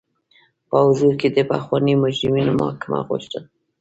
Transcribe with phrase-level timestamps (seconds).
[0.69, 3.43] په حضور کې د پخوانیو مجرمینو محاکمه غوښتل.